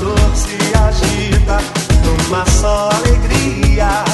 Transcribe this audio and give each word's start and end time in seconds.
dor 0.00 0.30
se 0.34 0.56
agita 0.78 1.58
numa 2.04 2.44
só 2.46 2.88
alegria. 2.90 4.07